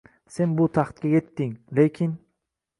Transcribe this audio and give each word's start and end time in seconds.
Sen 0.37 0.55
bu 0.61 0.67
taxtga 0.77 1.13
yetding, 1.13 1.55
lekin 1.81 2.19